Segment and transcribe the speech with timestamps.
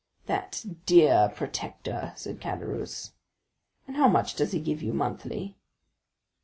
[0.25, 3.11] "That dear protector," said Caderousse;
[3.85, 5.57] "and how much does he give you monthly?"